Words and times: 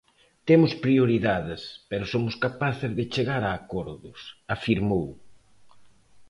"Temos 0.47 0.71
prioridades, 0.85 1.61
pero 1.89 2.05
somos 2.13 2.35
capaces 2.45 2.91
de 2.97 3.05
chegar 3.13 3.41
a 3.45 3.51
acordos", 3.61 4.19
afirmou. 4.55 5.07